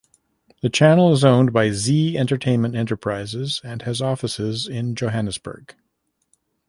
[0.63, 5.75] The channel is owned by Zee Entertainment Enterprises and has offices in Johannesburg.